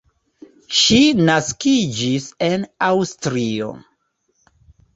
Ŝi 0.77 1.01
naskiĝis 1.27 2.27
en 2.49 2.65
Aŭstrio. 2.89 3.71